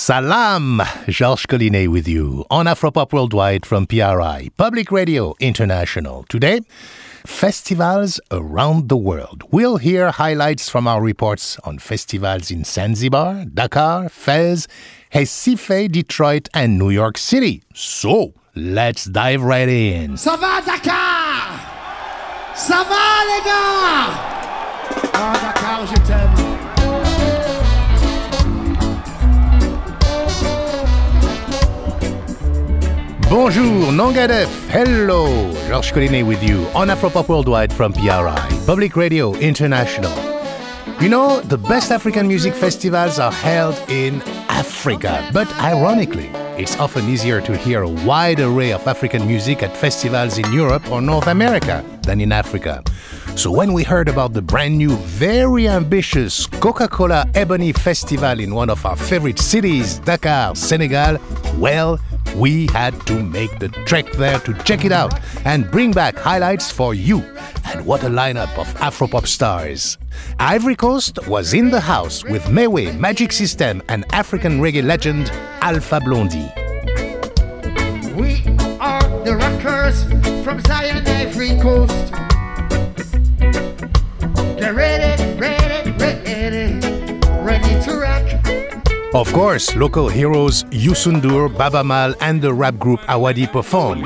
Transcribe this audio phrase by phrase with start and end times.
[0.00, 0.80] Salam!
[1.08, 6.24] Georges Collinet with you on Afropop Worldwide from PRI, Public Radio International.
[6.28, 6.60] Today,
[7.26, 9.42] festivals around the world.
[9.50, 14.68] We'll hear highlights from our reports on festivals in Zanzibar, Dakar, Fez,
[15.12, 17.64] Recife, Detroit, and New York City.
[17.74, 20.12] So, let's dive right in.
[20.16, 21.58] Ça va, Dakar
[22.54, 24.14] Ça va, les gars
[25.12, 26.37] Ah, Dakar, je t'aime.
[33.30, 34.48] Bonjour, Nangadef.
[34.70, 40.10] Hello, Georges Collinet with you on Afropop Worldwide from PRI, Public Radio International.
[40.98, 47.06] You know, the best African music festivals are held in Africa, but ironically, it's often
[47.06, 51.26] easier to hear a wide array of African music at festivals in Europe or North
[51.26, 52.82] America than in Africa.
[53.38, 58.52] So when we heard about the brand new, very ambitious Coca Cola Ebony Festival in
[58.52, 61.18] one of our favorite cities, Dakar, Senegal,
[61.56, 62.00] well,
[62.34, 66.72] we had to make the trek there to check it out and bring back highlights
[66.72, 67.20] for you.
[67.64, 69.98] And what a lineup of Afropop stars!
[70.40, 76.00] Ivory Coast was in the house with Meiway, Magic System, and African reggae legend Alpha
[76.00, 76.50] Blondy.
[78.16, 78.42] We
[78.80, 80.02] are the rockers
[80.42, 82.37] from Zion, Ivory Coast.
[84.58, 86.80] Get ready, ready, ready,
[87.46, 88.26] ready to rock.
[89.14, 94.04] Of course, local heroes Youssou N'Dour, Babamal, and the rap group Awadi performed.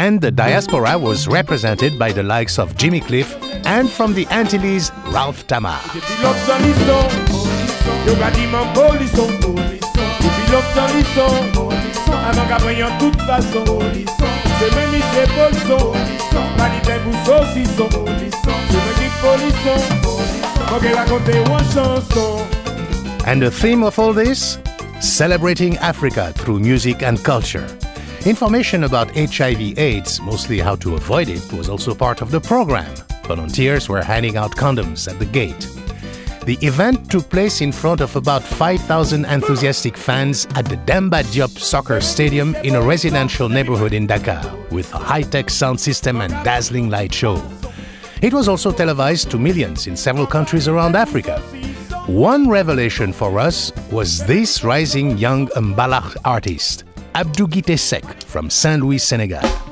[0.00, 4.90] And the diaspora was represented by the likes of Jimmy Cliff and from the Antilles,
[5.08, 5.78] Ralph Thamar.
[5.92, 7.10] Pilote dans l'histoire,
[8.06, 11.44] yo ka di man polisson Pilote dans l'histoire,
[12.30, 13.66] avant ka preyon tout fason
[14.56, 15.92] Se men mi se polson,
[16.56, 19.84] kalite pou sosison Se men ki polisson,
[20.70, 22.40] mwen ke rakonte wan chanson
[23.26, 24.56] And the theme of all this?
[25.00, 27.68] Celebrating Africa through music and culture.
[28.26, 32.94] Information about HIV AIDS, mostly how to avoid it, was also part of the program.
[33.24, 35.66] Volunteers were handing out condoms at the gate.
[36.44, 41.58] The event took place in front of about 5,000 enthusiastic fans at the Demba Diop
[41.58, 46.32] Soccer Stadium in a residential neighborhood in Dakar, with a high tech sound system and
[46.44, 47.42] dazzling light show.
[48.20, 51.40] It was also televised to millions in several countries around Africa.
[52.06, 56.84] One revelation for us was this rising young Mbalax artist,
[57.14, 59.69] Abdou Seck from Saint Louis, Senegal.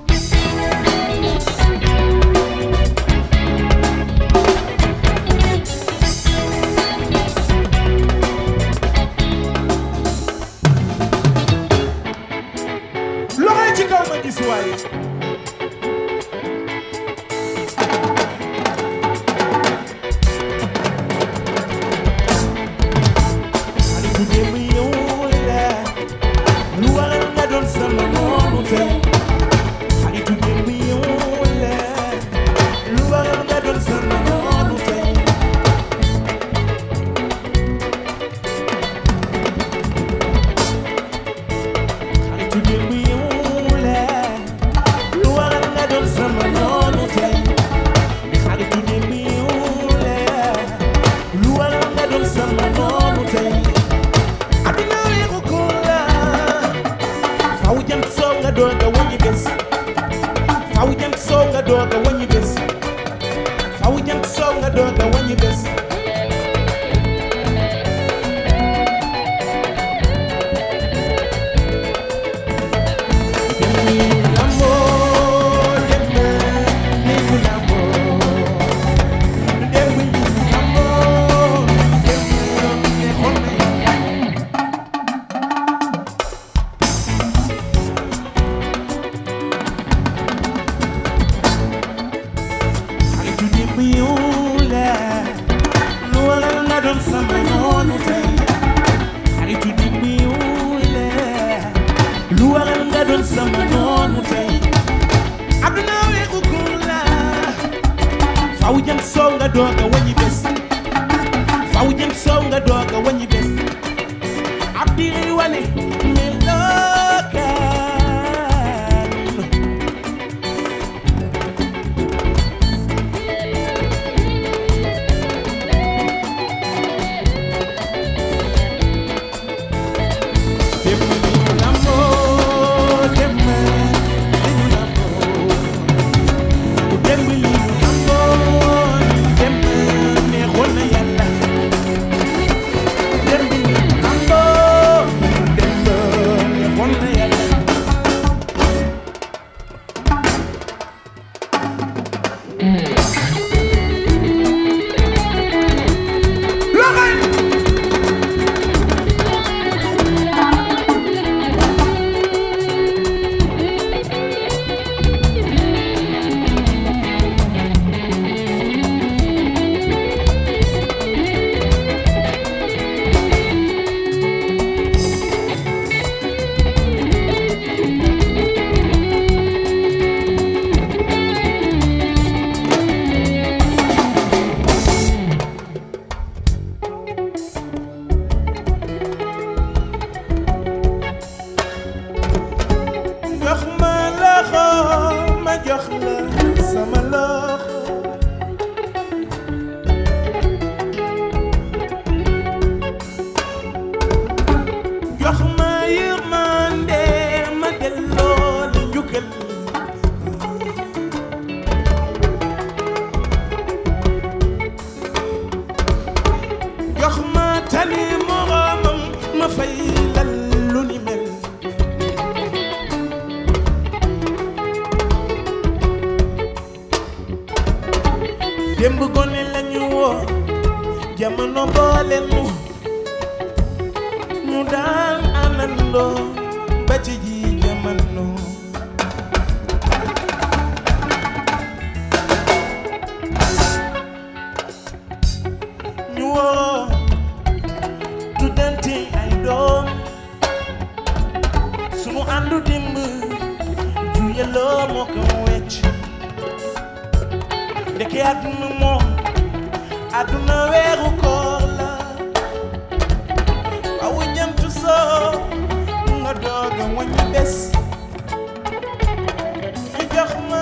[270.19, 270.58] يخمر.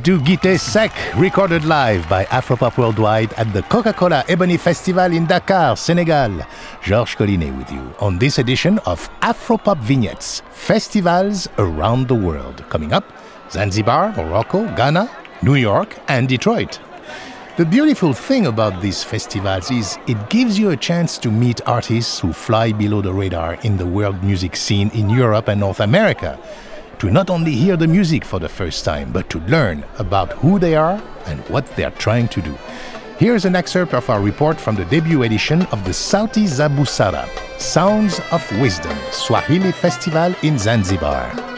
[0.00, 5.76] Abdou Guité Seck, recorded live by Afropop Worldwide at the Coca-Cola Ebony Festival in Dakar,
[5.76, 6.40] Senegal.
[6.82, 12.64] Georges Collinet with you on this edition of Afropop Vignettes, festivals around the world.
[12.70, 13.04] Coming up,
[13.50, 15.10] Zanzibar, Morocco, Ghana,
[15.42, 16.80] New York, and Detroit.
[17.58, 22.20] The beautiful thing about these festivals is it gives you a chance to meet artists
[22.20, 26.38] who fly below the radar in the world music scene in Europe and North America.
[27.00, 30.58] To not only hear the music for the first time, but to learn about who
[30.58, 32.54] they are and what they are trying to do.
[33.18, 37.26] Here's an excerpt of our report from the debut edition of the Sauti za Busara,
[37.58, 41.49] Sounds of Wisdom, Swahili Festival in Zanzibar.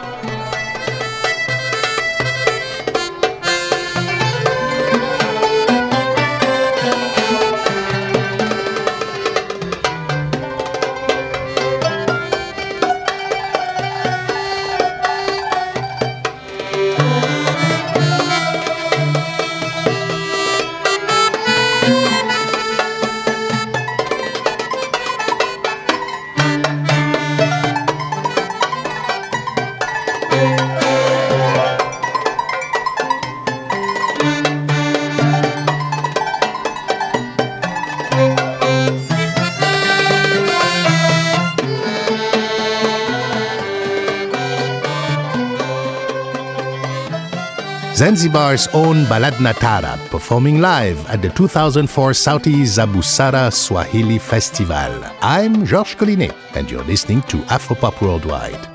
[48.03, 55.05] Zanzibar's own Baladna Tarab performing live at the 2004 Sauti za Busara Swahili Festival.
[55.21, 58.67] I'm Georges Collinet, and you're listening to Afropop Worldwide.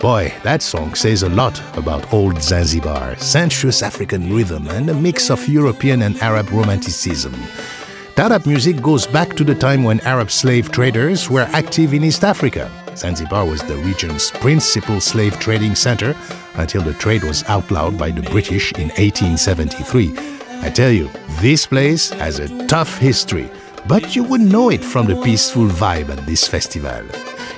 [0.00, 5.30] Boy, that song says a lot about old Zanzibar, sensuous African rhythm, and a mix
[5.30, 7.34] of European and Arab romanticism.
[8.16, 12.24] Tarab music goes back to the time when Arab slave traders were active in East
[12.24, 12.68] Africa.
[12.96, 16.16] Zanzibar was the region's principal slave trading center
[16.54, 20.14] until the trade was outlawed by the British in 1873.
[20.62, 23.50] I tell you, this place has a tough history,
[23.86, 27.04] but you wouldn't know it from the peaceful vibe at this festival.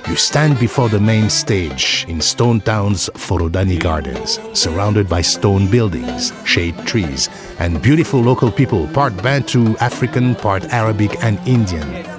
[0.07, 6.33] You stand before the main stage in Stone Town's Forodani Gardens, surrounded by stone buildings,
[6.45, 12.12] shade trees, and beautiful local people, part Bantu, African, part Arabic, and Indian.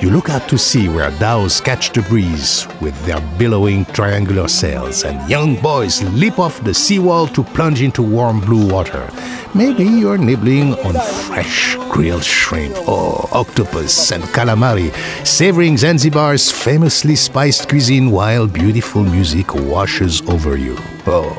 [0.00, 5.04] You look out to sea where dhows catch the breeze with their billowing triangular sails,
[5.04, 9.08] and young boys leap off the seawall to plunge into warm blue water.
[9.54, 14.92] Maybe you're nibbling on fresh grilled shrimp or octopus and calamari,
[15.24, 20.76] savoring Zanzibar's famously spiced cuisine while beautiful music washes over you.
[21.06, 21.38] Oh,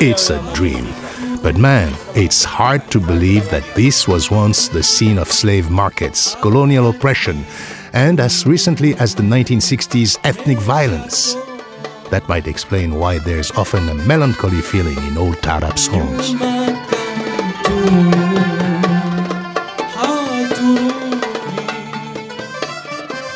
[0.00, 0.92] it's a dream.
[1.42, 6.36] But man, it's hard to believe that this was once the scene of slave markets,
[6.36, 7.44] colonial oppression,
[7.92, 11.34] and as recently as the 1960s, ethnic violence.
[12.10, 16.32] That might explain why there's often a melancholy feeling in old Tarab songs.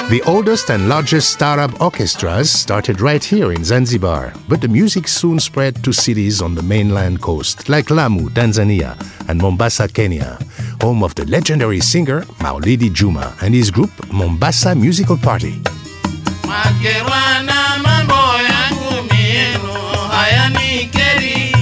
[0.08, 5.40] The oldest and largest Tarab orchestras started right here in Zanzibar, but the music soon
[5.40, 8.94] spread to cities on the mainland coast, like Lamu, Tanzania,
[9.28, 10.38] and Mombasa, Kenya,
[10.80, 15.60] home of the legendary singer Maulidi Juma and his group Mombasa Musical Party.
[16.46, 19.72] Makerwa na mambo yangu mienu
[20.10, 21.56] hayanikeri.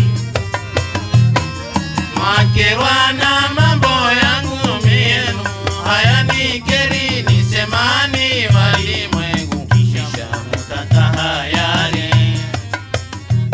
[2.17, 3.87] Makerwa na mambo
[4.23, 5.39] yangu mienu
[5.85, 7.23] hayanikeri.
[7.23, 12.11] Nisemani walimwengu kisha mutatahayari.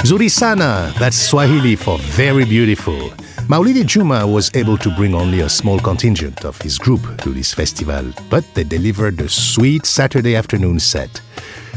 [0.03, 3.13] Zuri sana, that's Swahili for very beautiful.
[3.51, 7.53] Maulidi Juma was able to bring only a small contingent of his group to this
[7.53, 11.21] festival, but they delivered a sweet Saturday afternoon set.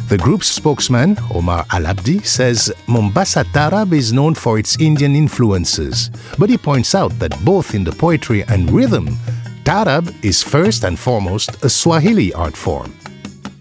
[0.08, 6.12] The group's spokesman, Omar Al Abdi, says Mombasa Tarab is known for its Indian influences,
[6.38, 9.08] but he points out that both in the poetry and rhythm,
[9.64, 12.94] Tarab is first and foremost a Swahili art form.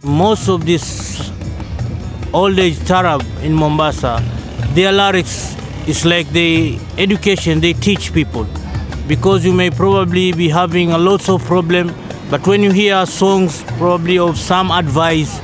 [0.04, 1.32] most of this
[2.34, 4.22] old age Tarab in Mombasa,
[4.74, 8.46] their lyrics is like the education they teach people.
[9.08, 11.94] Because you may probably be having a lots of problem,
[12.30, 15.40] but when you hear songs probably of some advice,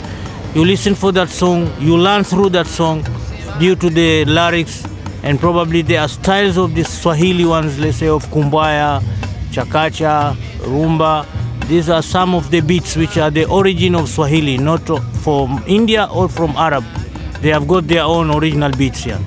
[0.54, 3.04] you listen for that song, you learn through that song
[3.58, 4.86] due to the lyrics
[5.22, 9.00] and probably there are styles of the Swahili ones, let's say of Kumbaya,
[9.50, 11.26] Chakacha, Rumba.
[11.68, 14.86] These are some of the beats which are the origin of Swahili, not
[15.22, 16.84] from India or from Arab.
[17.42, 19.18] They have got their own original beats here.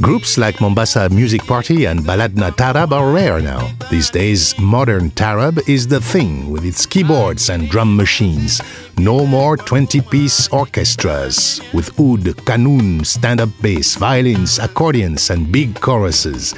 [0.00, 3.70] Groups like Mombasa Music Party and Baladna Tarab are rare now.
[3.90, 8.60] These days, modern Tarab is the thing with its keyboards and drum machines.
[8.98, 15.80] No more 20 piece orchestras with oud, kanun, stand up bass, violins, accordions, and big
[15.80, 16.54] choruses.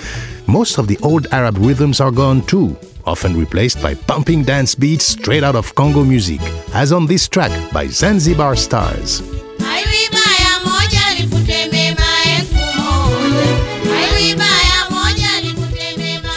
[0.49, 2.77] Most of the old Arab rhythms are gone too,
[3.07, 6.41] often replaced by pumping dance beats straight out of Congo music,
[6.75, 9.38] as on this track by Zanzibar Stars.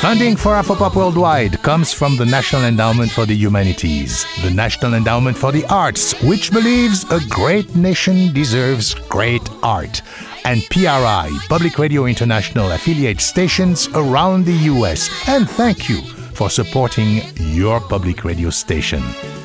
[0.02, 5.38] Funding for Afropop Worldwide comes from the National Endowment for the Humanities, the National Endowment
[5.38, 10.02] for the Arts, which believes a great nation deserves great art,
[10.44, 15.08] and PRI, Public Radio International affiliate stations around the US.
[15.28, 16.02] And thank you
[16.34, 19.02] for supporting your public radio station.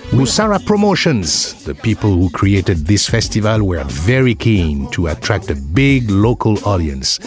[0.09, 6.11] Busara Promotions, the people who created this festival, were very keen to attract a big
[6.11, 7.21] local audience.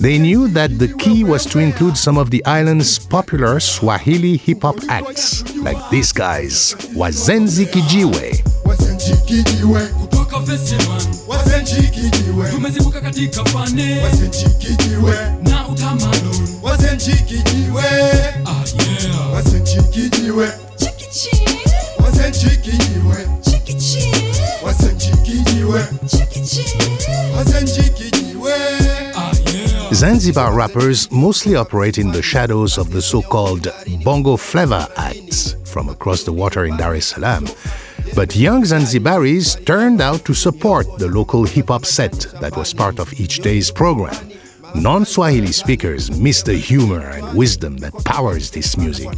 [0.00, 4.62] They knew that the key was to include some of the island's popular Swahili hip
[4.62, 15.14] hop acts, like these guys, Wazenzi Kijiwe, wasenjikijiwe kutoka festival wasenjikijiwe tumezibuka katika fane wasenjikijiwe
[15.42, 17.82] na utamaduni wasenjikijiwe
[18.46, 19.32] ah, yeah.
[19.34, 20.48] wasenjikijiwe
[22.02, 23.26] wasenjikijiwe
[24.64, 25.86] wasenjikijiwe
[27.36, 28.19] wasenjikijiwe.
[30.00, 33.68] Zanzibar rappers mostly operate in the shadows of the so called
[34.02, 37.44] bongo flavor acts from across the water in Dar es Salaam.
[38.14, 42.98] But young Zanzibaris turned out to support the local hip hop set that was part
[42.98, 44.16] of each day's program.
[44.74, 49.10] Non Swahili speakers miss the humor and wisdom that powers this music.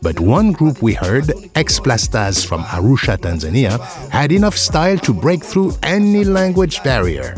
[0.00, 3.78] But one group we heard, X Plastaz from Arusha, Tanzania,
[4.08, 7.34] had enough style to break through any language barrier.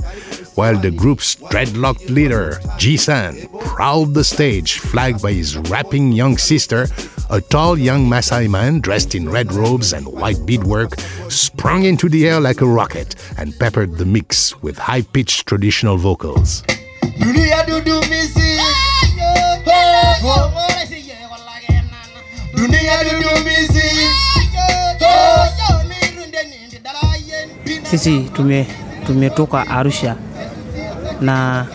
[0.56, 6.88] While the group's dreadlocked leader, Ji-san, prowled the stage, flagged by his rapping young sister,
[7.28, 10.98] a tall young Maasai man dressed in red robes and white beadwork
[11.28, 16.62] sprung into the air like a rocket and peppered the mix with high-pitched traditional vocals.
[27.84, 28.64] Sisi tume
[29.68, 30.16] Arusha
[31.20, 31.66] na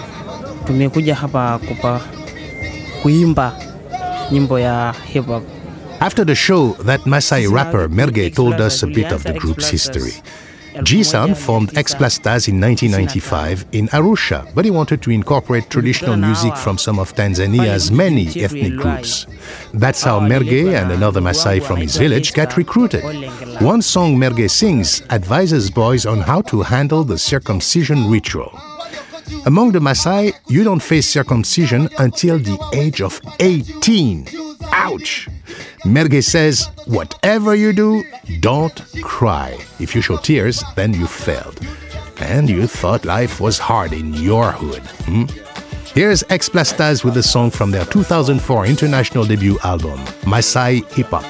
[0.67, 2.01] tumekuja hapa kupa,
[3.01, 3.53] kuimba
[4.31, 5.43] nyimbo ya hip hop
[6.01, 10.13] After the show, that Maasai rapper Merege told us a bit of the group's history.
[10.83, 16.55] G-Sound formed X Plastaz in 1995 in Arusha, but he wanted to incorporate traditional music
[16.57, 19.27] from some of Tanzania's many ethnic groups.
[19.75, 23.03] That's how Merege and another Maasai from his village got recruited.
[23.61, 28.51] One song Merege sings advises boys on how to handle the circumcision ritual.
[29.45, 34.27] Among the Maasai, you don't face circumcision until the age of 18.
[34.71, 35.27] Ouch!
[35.85, 38.03] Merege says, whatever you do,
[38.39, 39.57] don't cry.
[39.79, 41.59] If you show tears, then you failed.
[42.19, 44.83] And you thought life was hard in your hood.
[45.05, 45.25] Hmm?
[45.93, 51.25] Here's X Plastaz with a song from their 2004 international debut album, Maasai Hip Hop.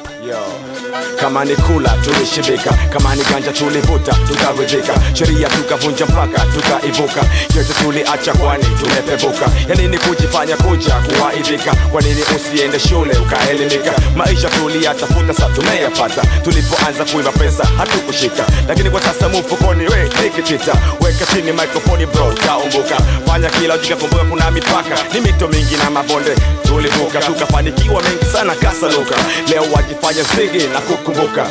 [1.21, 2.73] Kama ni kula tulishibika.
[2.89, 7.21] Kama ni ganja tulivuta tukaridhika sheria tukavunja mpaka tukaivuka.
[7.55, 9.45] Yote tuliacha kwani tumepevuka.
[9.69, 13.91] Yanini kujifanya kuja kuwaidhika kwa nini usiende shule ukaelimika?
[14.15, 16.21] Maisha tuliyatafuta sa tumeyapata.
[16.43, 18.45] Tulipoanza kuiva pesa hatukushika.
[18.67, 22.95] Lakini kwa sasa mfukoni we nikitita weka chini mikrofoni bro taumbuka
[23.27, 24.95] fanya kila ujikakumbuka kuna mipaka.
[25.13, 26.35] Ni mito mingi na mabonde.
[26.63, 29.15] Tulivuka tukafanikiwa mengi sana kasaluka
[29.49, 30.79] leo wajifanya zigi na
[31.11, 31.43] kukumbuka.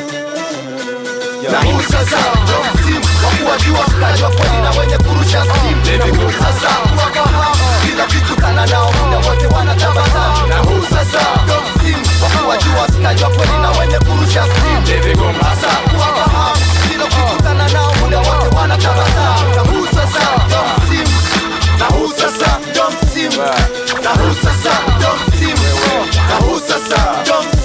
[1.53, 3.05] Na huu sasa ndo msimu
[3.39, 5.99] kuwajua mkaji kweli na wenye kurusha simu.
[5.99, 7.55] Na huu sasa kuwafahamu
[7.87, 10.47] kila kitu kana nao muda wote wanatabasamu.
[10.49, 12.05] Na huu sasa ndo msimu
[12.43, 14.87] kuwajua mkaji kweli na wenye kurusha simu.
[15.41, 16.61] Sasa kuwafahamu
[16.93, 19.55] kila kitu kana nao muda wote wanatabasamu.
[19.57, 20.63] Na huu sasa ndo
[21.79, 22.85] na huu sasa ndo
[24.03, 25.09] na huu sasa ndo
[26.29, 27.60] na huu sasa ndo msimu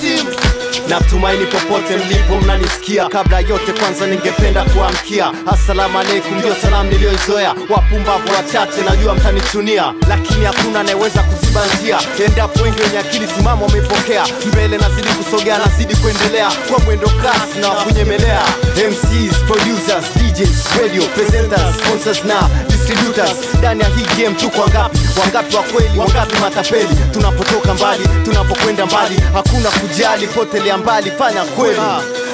[0.89, 3.10] natumaini popote mlipo mnanisikia.
[3.10, 5.32] Kabla yote kwanza ningependa kuamkia.
[5.54, 7.56] Asalamu alaikum ndio salamu niliyoizoea.
[7.69, 9.93] Wapumbavu wachache najua mtanichunia.
[10.10, 15.95] Lakini hakuna anayeweza kuziba njia endapo wengi wenye akili timamu wameipokea mbele nazidi kusogea nazidi
[15.95, 16.52] kuendelea.
[16.69, 18.41] Kwa mwendo kasi na wakunyemelea
[18.89, 23.36] mcs producers djs radio presenters sponsors na distributors.
[23.60, 25.00] Ndani ya hii game tuko wangapi?
[25.21, 26.00] Wangapi wa kweli?
[26.00, 26.95] Wangapi matapeli?
[27.12, 29.15] Tunapotoka mbali tunapokwenda mbali.
[29.34, 31.79] Hakuna kujali potelea mbali fanya kweli.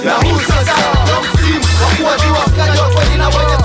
[0.06, 0.74] Na huu sasa
[1.34, 3.58] msimu wa kuwajua mkaji wa kweli na wenye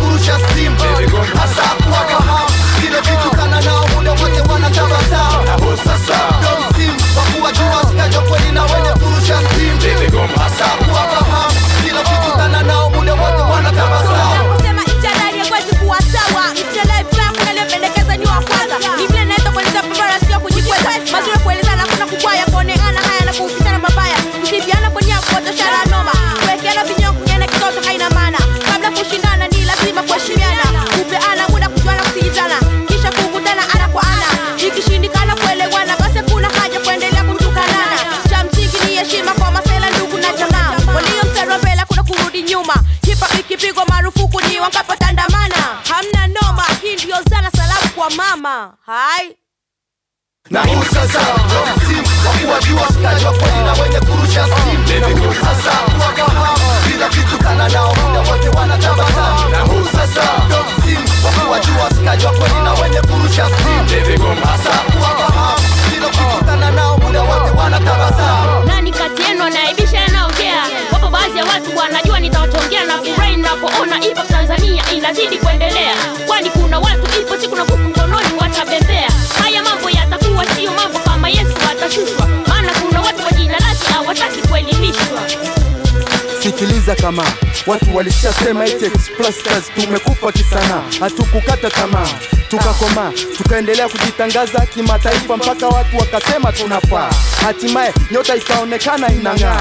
[87.67, 92.07] watu walishasema eti Explasters tumekufa kisana hatukukata tamaa
[92.49, 97.11] tukakomaa tukaendelea kujitangaza kimataifa mpaka watu wakasema tunafaa.
[97.45, 99.61] Hatimaye nyota ikaonekana inang'aa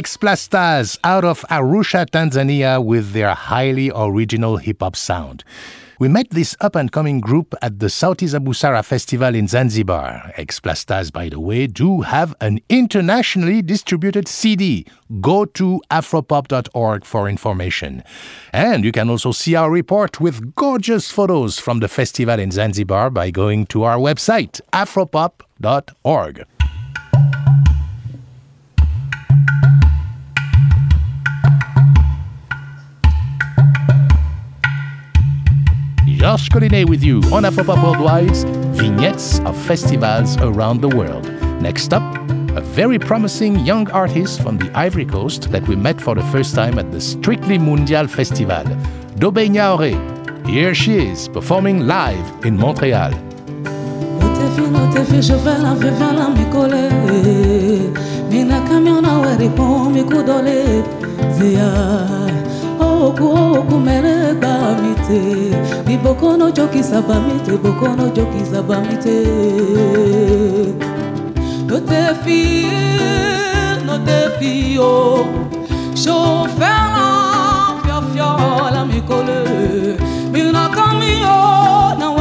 [0.00, 5.44] right, X Plastaz out of Arusha, Tanzania with their highly original hip hop sound.
[5.98, 10.32] We met this up and coming group at the Sauti za Festival in Zanzibar.
[10.38, 14.86] X Plastaz, by the way, do have an internationally distributed CD.
[15.20, 18.02] Go to afropop.org for information.
[18.54, 23.10] And you can also see our report with gorgeous photos from the festival in Zanzibar
[23.10, 26.46] by going to our website, afropop.org.
[36.20, 38.44] Georges Collinet with you on Afropop Worldwide's
[38.78, 41.24] vignettes of festivals around the world.
[41.62, 42.02] Next up,
[42.54, 46.54] a very promising young artist from the Ivory Coast that we met for the first
[46.54, 48.64] time at the Strictly Mundial Festival,
[49.16, 49.96] Dobet Gnahoré.
[50.46, 53.12] Here she is, performing live in Montreal.
[63.00, 64.74] Vais la vivre la mi kole Mina camion na we ripon mi kudole Zia Oku
[64.74, 65.20] oku mele ba mite
[65.86, 69.18] Ni bokono joki saba mite Bokono joki saba mite
[71.68, 72.66] Notefi,
[73.86, 75.26] notefi oh
[75.94, 76.90] Chauffeur
[77.88, 78.30] la fio
[78.74, 79.40] la mi kole
[80.32, 82.19] Mina camion na we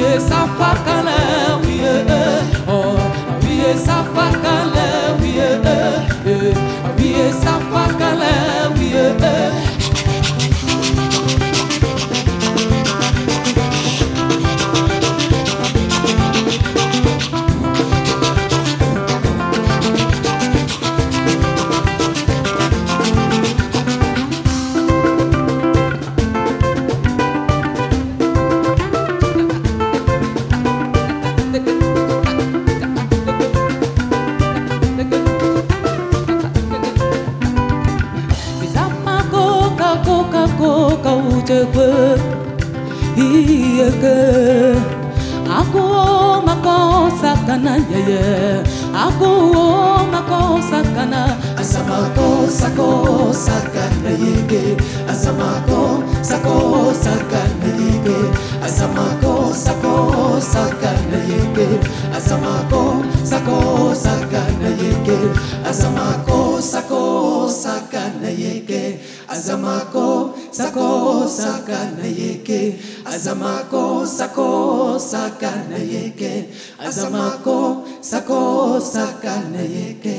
[0.00, 1.16] yesafaka na
[73.24, 76.44] Azamako sako sakana yeke.
[76.78, 80.13] Azamako sako sakana yeke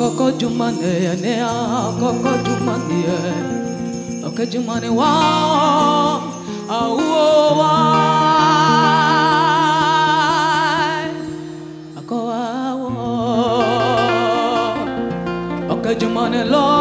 [0.00, 6.96] Coco Jumane, Nea, Coco Jumane, Okay Jumane, ah, oh,
[7.60, 7.92] why?
[12.00, 12.16] Ako,
[12.88, 13.04] oh,
[15.76, 16.79] Okay Jumane, lo,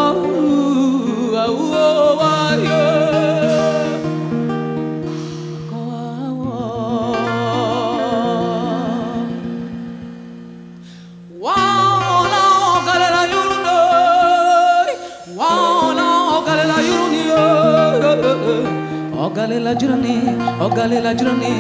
[19.50, 20.16] Oh, galela jurani,
[20.62, 21.54] oh, galela jurani,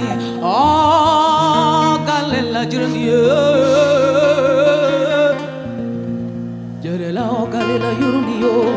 [0.43, 3.03] oh, galela jurani.
[6.83, 8.69] Jarela, oh, galela yurani, oh.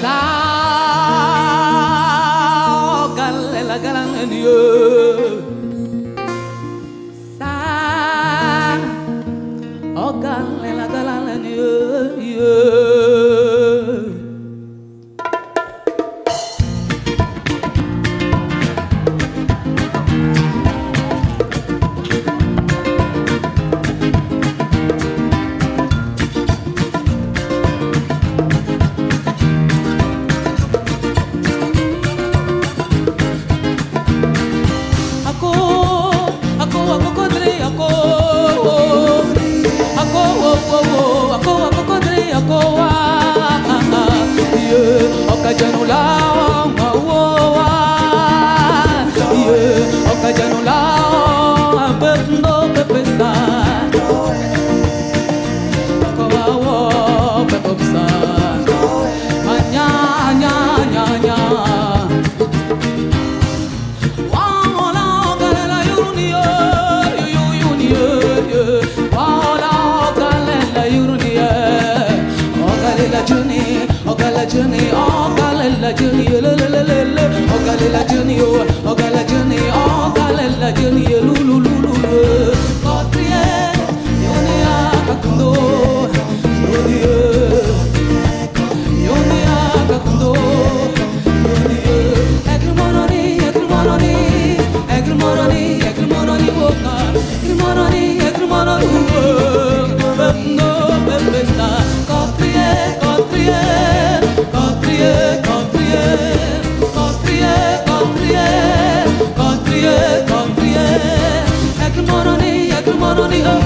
[0.00, 0.16] Sa,
[2.70, 4.54] oh, galela galangani, oh.
[5.18, 5.29] Sa,
[74.52, 74.99] จะเ
[113.10, 113.60] Wow,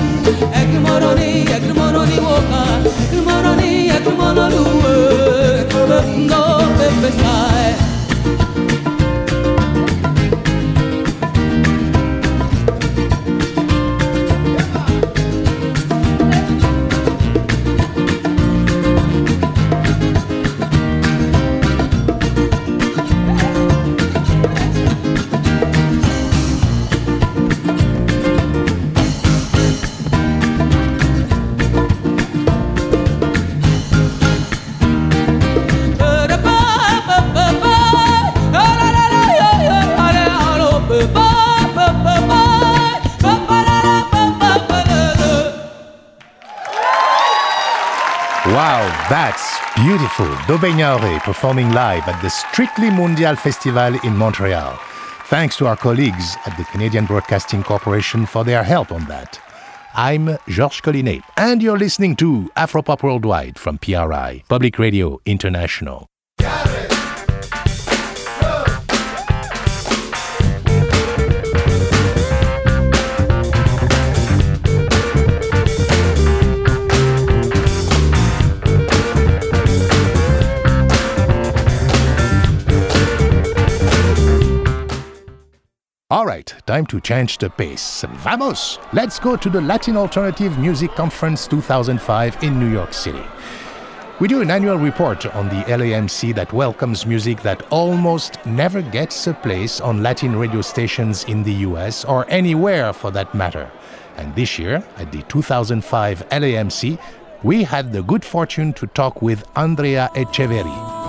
[50.16, 50.36] beautiful.
[50.46, 54.78] Dobet Gnahoré performing live at the Strictly Mundial Festival in Montreal.
[55.26, 59.40] Thanks to our colleagues at the Canadian Broadcasting Corporation for their help on that.
[59.94, 66.06] I'm Georges Collinet, and you're listening to Afropop Worldwide from PRI, Public Radio International.
[86.14, 88.04] All right, time to change the pace.
[88.08, 88.78] Vamos!
[88.92, 93.24] Let's go to the Latin Alternative Music Conference 2005 in New York City.
[94.20, 99.26] We do an annual report on the LAMC that welcomes music that almost never gets
[99.26, 103.68] a place on Latin radio stations in the US or anywhere for that matter.
[104.16, 106.96] And this year, at the 2005 LAMC,
[107.42, 111.03] we had the good fortune to talk with Andrea Echeverri.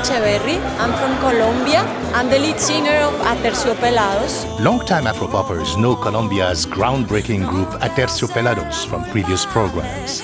[0.00, 0.56] Echeverri.
[0.80, 1.82] I'm from Colombia.
[2.14, 4.58] I'm the lead singer of Aterciopelados.
[4.58, 10.22] Longtime Afropoppers know Colombia's groundbreaking group Aterciopelados from previous programs.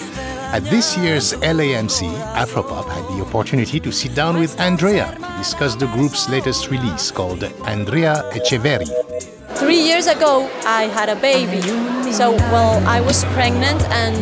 [0.56, 5.74] At this year's LAMC, Afropop had the opportunity to sit down with Andrea to discuss
[5.76, 8.88] the group's latest release called Andrea Echeverri.
[9.56, 11.60] Three years ago, I had a baby.
[12.12, 14.16] So, well, I was pregnant, and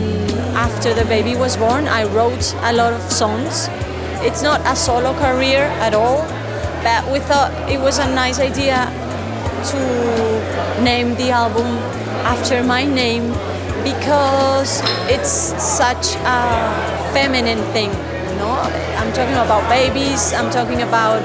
[0.57, 3.69] after the baby was born, I wrote a lot of songs.
[4.25, 6.25] It's not a solo career at all,
[6.83, 8.89] but we thought it was a nice idea
[9.69, 9.81] to
[10.83, 11.69] name the album
[12.25, 13.29] after my name
[13.85, 14.81] because
[15.13, 16.41] it's such a
[17.13, 17.93] feminine thing.
[17.93, 18.57] You know,
[18.97, 20.33] I'm talking about babies.
[20.33, 21.21] I'm talking about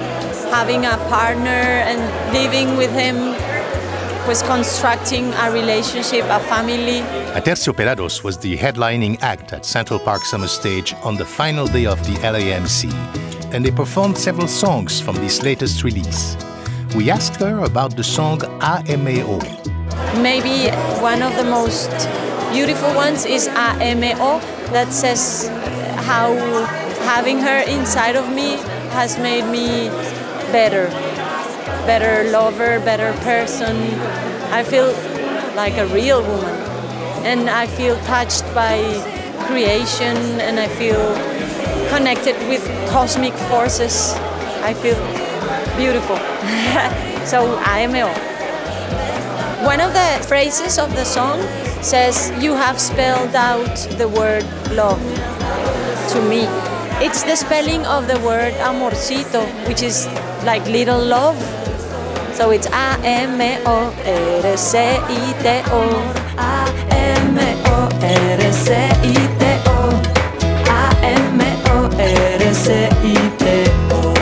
[0.52, 3.32] having a partner and living with him
[4.28, 7.02] was constructing a relationship, a family.
[7.34, 12.00] Aterciopelados was the headlining act at Central Park Summer Stage on the final day of
[12.06, 12.92] the LAMC,
[13.54, 16.38] and they performed several songs from this latest release.
[16.96, 19.40] We asked her about the song AMO.
[20.22, 20.70] Maybe
[21.02, 21.90] one of the most
[22.52, 24.40] beautiful ones is AMO
[24.72, 25.48] that says
[26.06, 26.34] how
[27.06, 28.58] having her inside of me
[28.92, 29.90] has made me
[30.52, 30.90] better
[31.90, 33.76] better lover, better person.
[34.54, 34.94] I feel
[35.56, 36.58] like a real woman.
[37.26, 38.78] And I feel touched by
[39.48, 41.02] creation and I feel
[41.90, 44.14] connected with cosmic forces.
[44.62, 45.02] I feel
[45.82, 46.18] beautiful.
[47.32, 48.14] so I am ill.
[49.66, 51.42] One of the phrases of the song
[51.82, 54.46] says, You have spelled out the word
[54.78, 55.02] love
[56.14, 56.46] to me.
[57.02, 60.06] It's the spelling of the word amorcito, which is
[60.46, 61.59] like little love.
[62.40, 65.84] So it's A M O R C I T O.
[66.38, 69.92] A M O R C I T O.
[70.70, 73.44] A M O R C I T
[73.92, 74.16] O.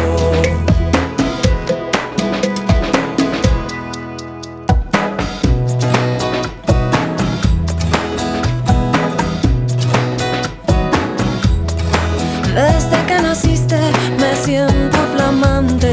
[12.55, 13.79] Desde que naciste
[14.19, 15.91] me siento flamante,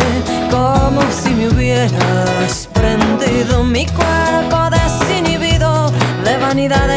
[0.50, 2.13] como si me prendido
[3.70, 5.90] mi cuerpo desinhibido,
[6.24, 6.88] de vanidad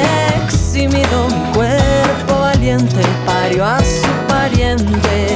[0.43, 5.27] eximido, mi cuerpo valiente parió a su pariente.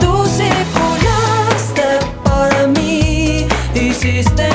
[0.00, 4.53] Tú circulaste por mí, hiciste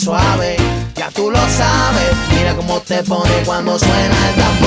[0.00, 0.56] suave,
[0.96, 2.10] ya tú lo sabes.
[2.34, 4.59] Mira cómo te pone cuando suena el tambor.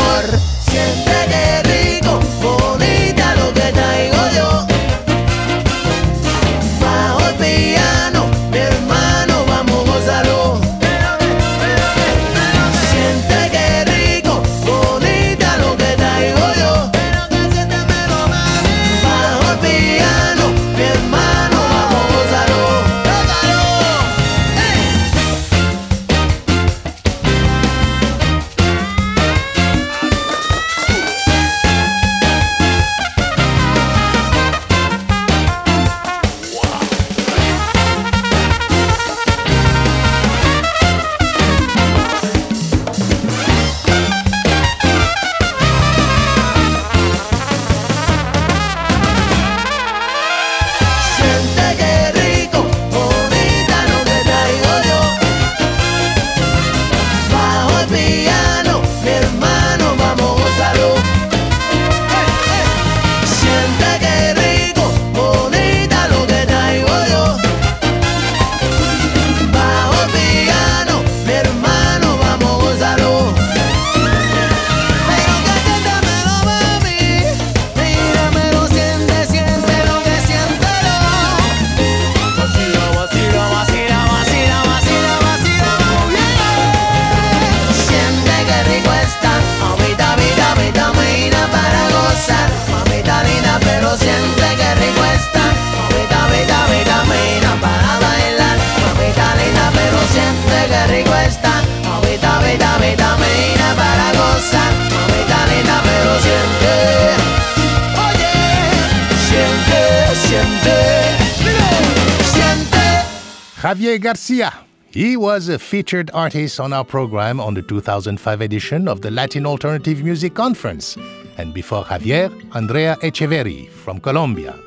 [114.23, 114.53] Garcia.
[114.89, 119.45] He was a featured artist on our program on the 2005 edition of the Latin
[119.45, 120.95] Alternative Music Conference.
[121.37, 124.57] And before Javier, Andrea Echeverri from Colombia.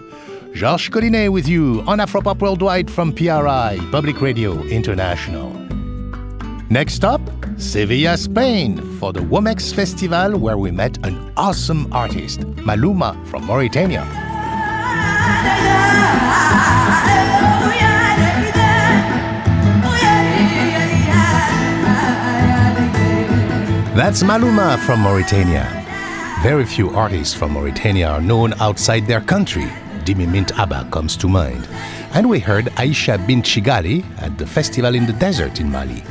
[0.52, 5.48] Georges Collinet with you on Afropop Worldwide from PRI, Public Radio International.
[6.68, 7.22] Next up,
[7.56, 14.04] Sevilla, Spain, for the Womex Festival, where we met an awesome artist, Malouma from Mauritania.
[23.96, 25.64] That's Malouma from Mauritania.
[26.42, 29.70] Very few artists from Mauritania are known outside their country.
[30.04, 31.66] Dimi Mint Abba comes to mind.
[32.12, 36.02] And we heard Aisha bin Chigali at the festival in the desert in Mali.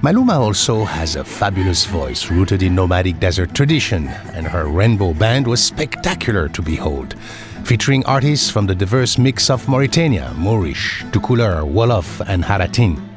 [0.00, 5.46] Malouma also has a fabulous voice rooted in nomadic desert tradition, and her rainbow band
[5.46, 7.16] was spectacular to behold,
[7.64, 13.09] featuring artists from the diverse mix of Mauritania, Moorish, Tukulur, Wolof, and Haratin.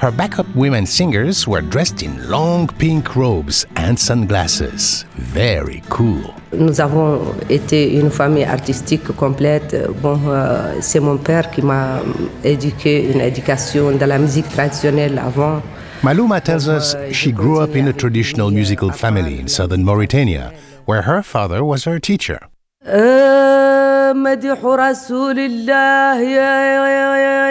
[0.00, 5.04] Her backup women singers were dressed in long pink robes and sunglasses.
[5.16, 6.22] Very cool.
[6.52, 9.74] Nous avons été une famille artistique complète.
[10.00, 12.00] Bon, euh, c'est mon père qui m'a
[12.44, 15.60] éduqué une éducation dans la musique traditionnelle avant.
[16.04, 20.52] Malouma tells us euh, she grew up in a traditional musical family in southern Mauritania,
[20.86, 22.38] where her father was her teacher.
[22.86, 23.67] آه،
[24.12, 26.20] مدح رسول الله.
[26.20, 27.48] يا يا يا يا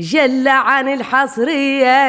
[0.00, 2.00] جل عن الحصرية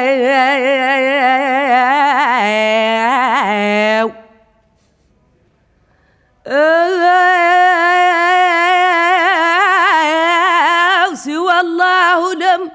[11.14, 12.70] سوى الله لم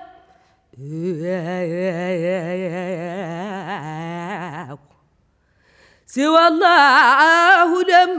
[6.18, 8.11] سوى الله دم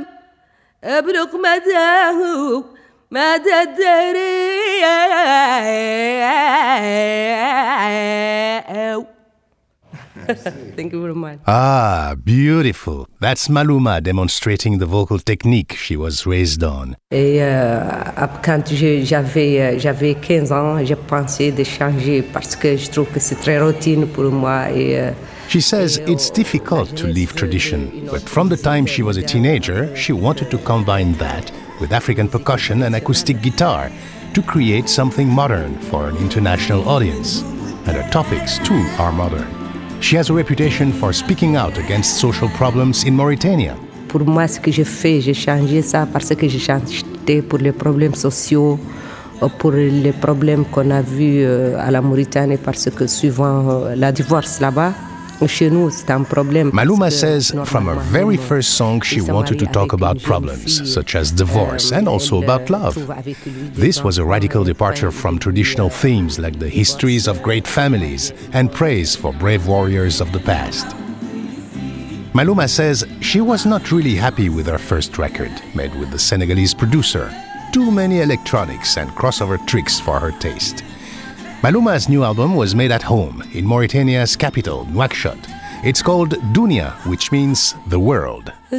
[0.85, 2.19] ابلغ مداه
[3.11, 4.99] مدى الدرية
[10.77, 11.39] Thank you very much.
[11.47, 13.09] Ah, beautiful.
[13.19, 16.95] That's Malouma demonstrating the vocal technique she was raised on.
[17.11, 17.83] Et euh,
[18.43, 18.65] quand
[19.11, 23.41] j'avais euh, j'avais 15 ans, j'ai pensé de changer parce que je trouve que c'est
[23.41, 25.11] très routine pour moi et euh,
[25.49, 29.95] she says it's difficult to leave tradition, but from the time she was a teenager,
[29.97, 33.91] she wanted to combine that with African percussion and acoustic guitar
[34.35, 37.43] to create something modern for an international audience.
[37.87, 39.49] And her topics, too, are modern.
[40.01, 43.77] She has a reputation for speaking out against social problems in Mauritania.
[44.09, 48.15] pour moi, ce que j'ai fait, j'ai changé ça parce que j'ai pour les problèmes
[48.15, 48.79] sociaux,
[49.43, 54.11] euh, pour les problèmes qu'on a euh, à la Mauritanie, parce que souvent euh, la
[54.11, 54.93] divorce là-bas,
[55.47, 56.71] chez nous, c'est un problème.
[56.73, 61.31] Malouma says from her very first song she wanted to talk about problems such as
[61.31, 62.97] divorce and also about love.
[63.75, 68.73] This was a radical departure from traditional themes like the histories of great families and
[68.73, 70.87] praise for brave warriors of the past.
[72.35, 76.75] Malouma says she was not really happy with her first record, made with the Senegalese
[76.75, 77.33] producer.
[77.73, 80.83] Too many electronics and crossover tricks for her taste.
[81.61, 85.45] Malouma's new album was made at home in Mauritania's capital, Nouakchott.
[85.85, 88.53] It's called Dunia, which means the world.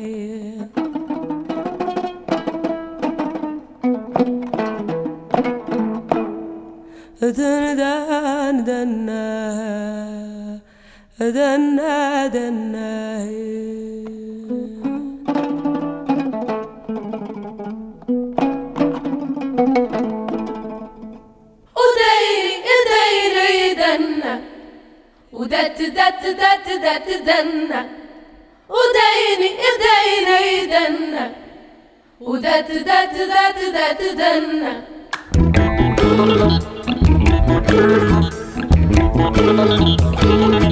[7.31, 9.21] Ödeneden denne
[11.19, 12.91] Edenne denne
[21.75, 24.41] Udeyri ideyri denne
[25.31, 27.81] Udet det det det denne
[28.69, 31.31] Udeyni ideyri denne
[32.19, 34.91] Udet det det det denne
[36.21, 36.70] Thank you.
[40.49, 40.70] なに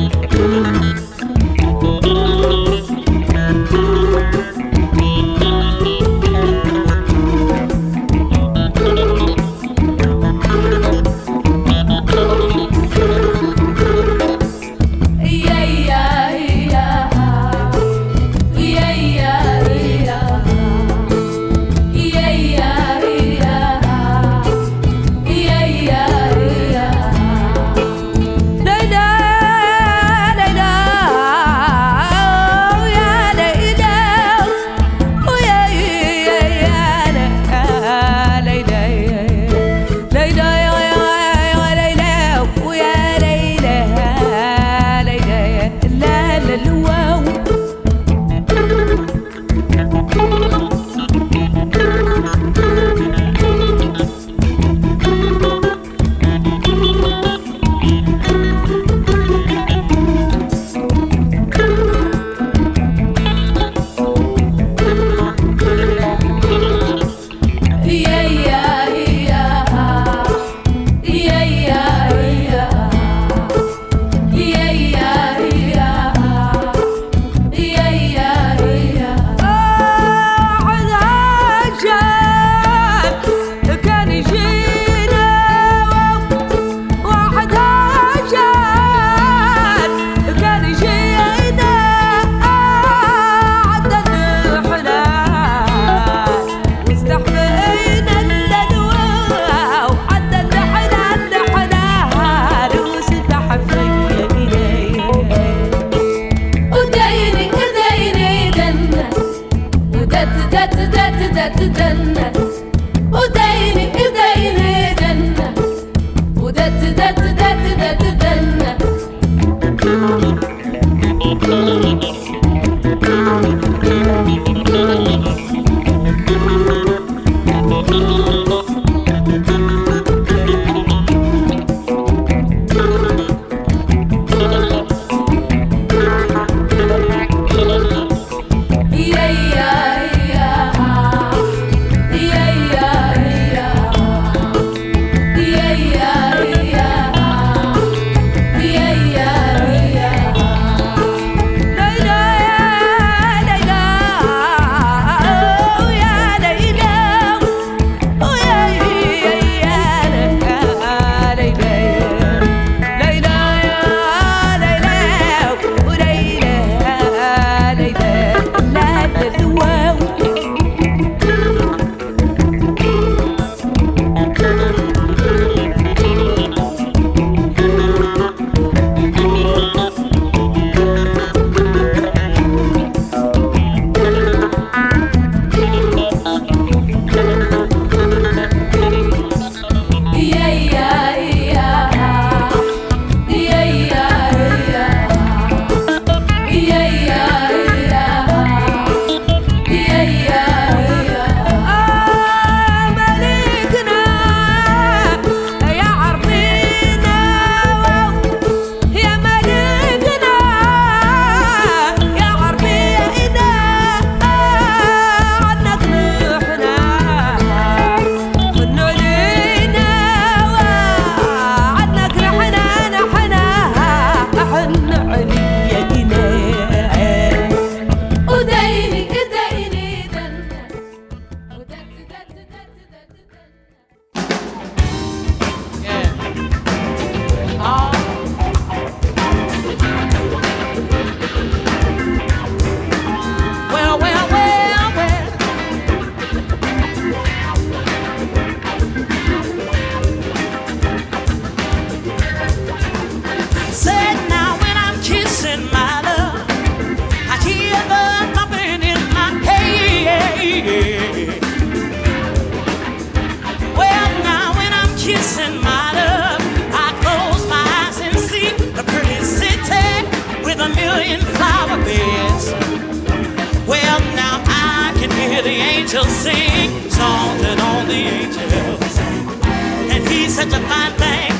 [280.30, 281.38] such a fine thing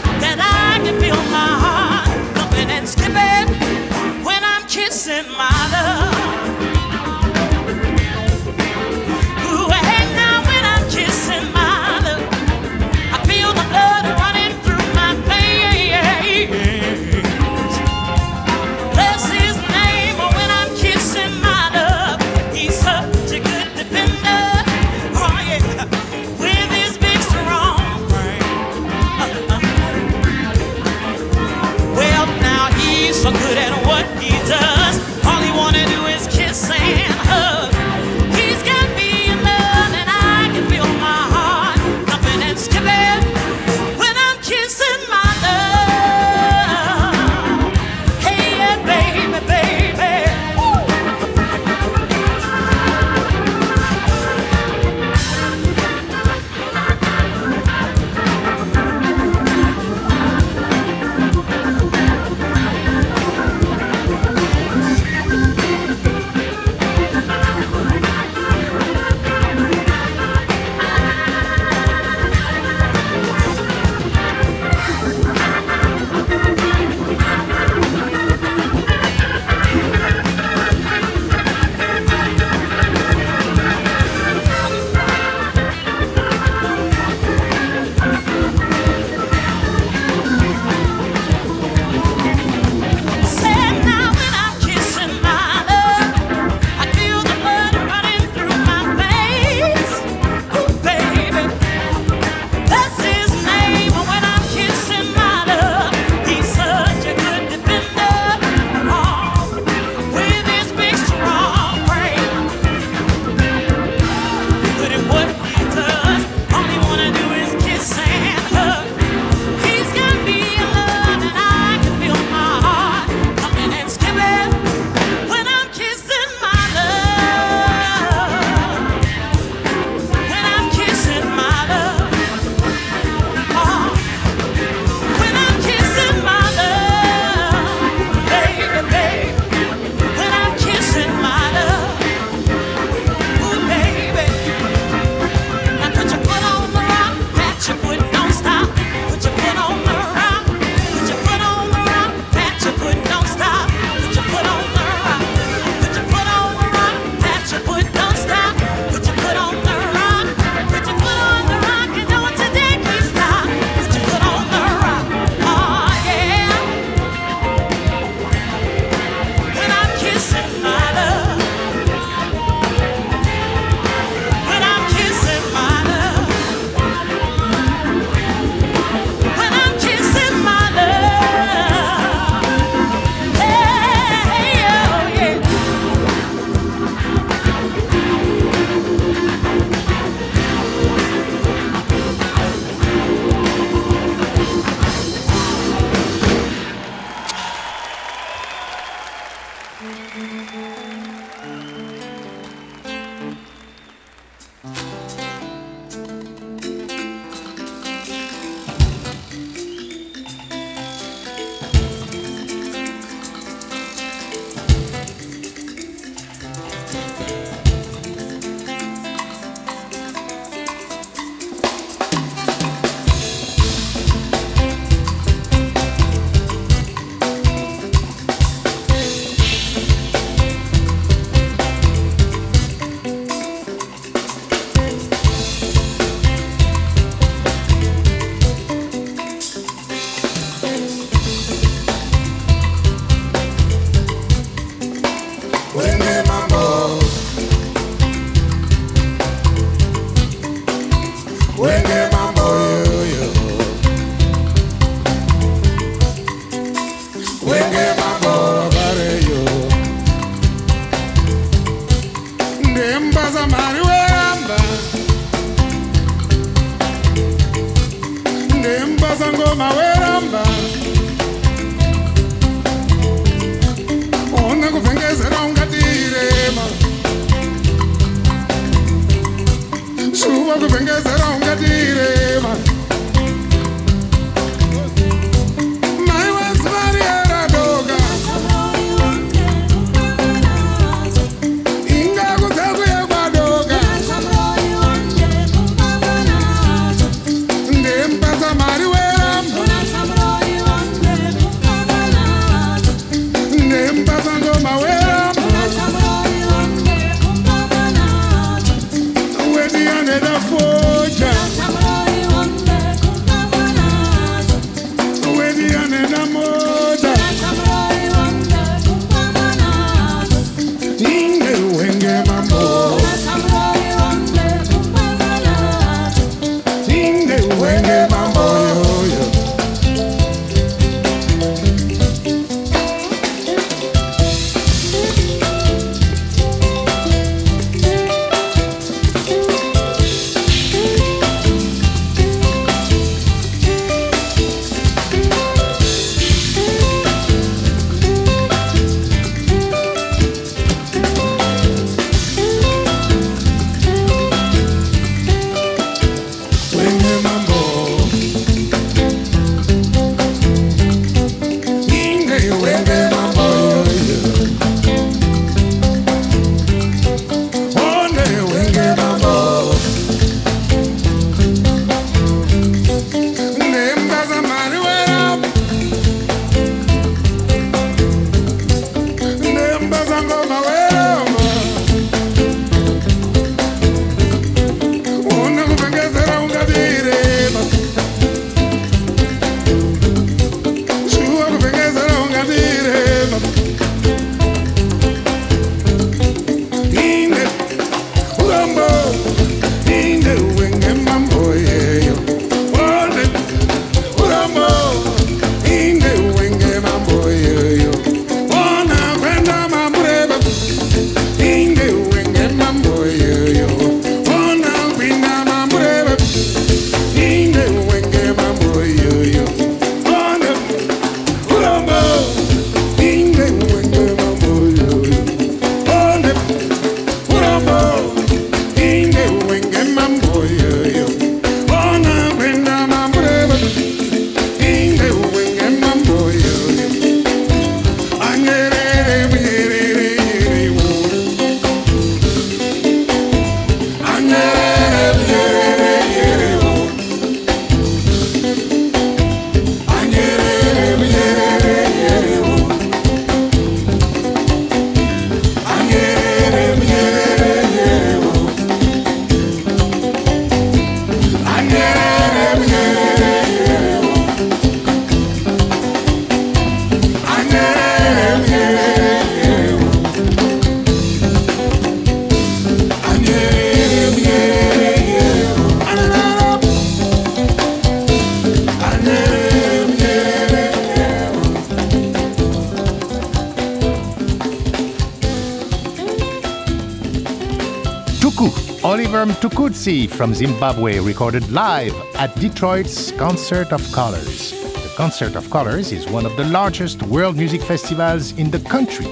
[489.80, 494.52] Mtukudzi from Zimbabwe, recorded live at Detroit's Concert of Colors.
[494.52, 499.06] The Concert of Colors is one of the largest world music festivals in the country.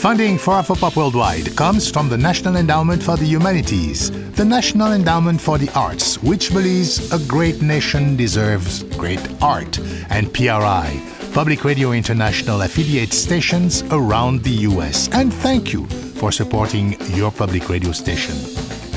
[0.00, 5.40] Funding for Afropop Worldwide comes from the National Endowment for the Humanities, the National Endowment
[5.40, 9.78] for the Arts, which believes a great nation deserves great art,
[10.10, 11.00] and PRI,
[11.32, 15.08] Public Radio International affiliate stations around the US.
[15.12, 15.86] And thank you
[16.18, 18.34] for supporting your public radio station.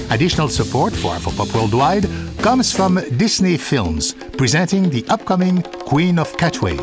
[0.09, 2.05] Additional support for Afropop Worldwide
[2.41, 6.75] comes from Disney Films, presenting the upcoming Queen of Katwe,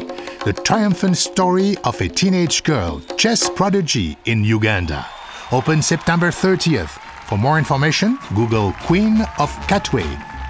[0.44, 5.04] the triumphant story of a teenage girl, chess prodigy in Uganda.
[5.50, 7.00] Open September 30th.
[7.26, 10.04] For more information, Google Queen of Katwe,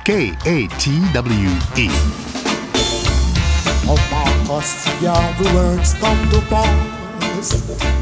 [0.04, 1.88] K A T W E.
[3.88, 3.98] Of
[5.02, 7.97] yeah, the words come to pass.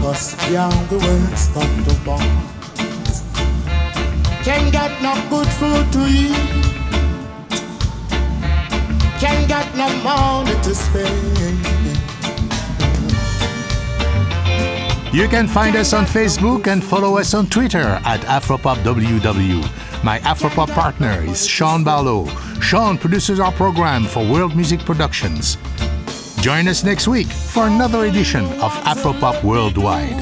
[0.00, 3.22] Of Marcus, yeah, the words come to pass.
[4.42, 6.34] Can't get no good food to eat.
[9.20, 11.58] Can't get no money to spend.
[15.12, 20.02] You can find us on Facebook and follow us on Twitter at AfropopWW.
[20.02, 22.26] My Afropop partner is Sean Barlow.
[22.62, 25.58] Sean produces our program for World Music Productions.
[26.40, 30.18] Join us next week for another edition of Afropop Worldwide.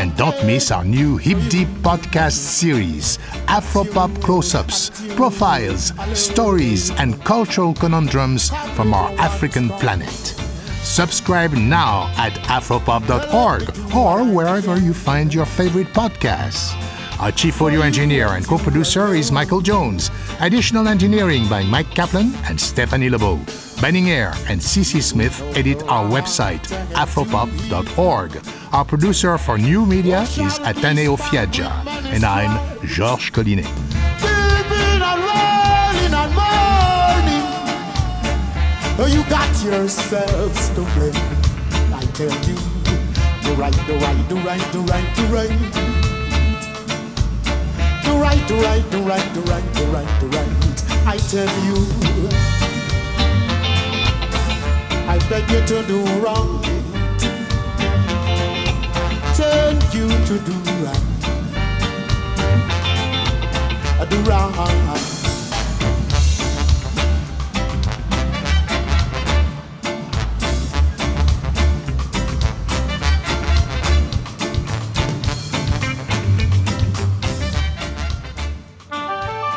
[0.00, 7.22] And don't miss our new Hip Deep podcast series, Afropop Close Ups, Profiles, Stories, and
[7.24, 10.10] Cultural Conundrums from our African planet.
[10.82, 16.74] Subscribe now at afropop.org or wherever you find your favorite podcasts.
[17.20, 20.10] Our chief audio engineer and co producer is Michael Jones.
[20.40, 23.38] Additional engineering by Mike Kaplan and Stephanie LeBeau.
[23.80, 26.60] Banning Eyre and CC Smith edit our website,
[26.92, 28.38] afropop.org.
[28.72, 31.70] Our producer for new media is Ataneo Fiaggia.
[32.12, 32.52] And I'm
[32.86, 33.64] Georges Collinet.
[39.02, 41.14] Oh, you got yourselves to blame.
[41.94, 42.56] I tell you,
[43.44, 45.48] the right, the right, the right, the right, the right.
[48.04, 51.06] The right, the right, the right, the right, the right, the right.
[51.06, 52.49] I tell you,
[55.12, 56.62] I beg you to do wrong.
[59.34, 60.52] Tell you to do
[60.84, 61.04] right.
[63.98, 64.52] I Do wrong.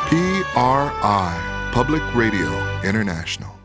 [0.08, 2.50] PRI, Public Radio
[2.82, 3.63] International.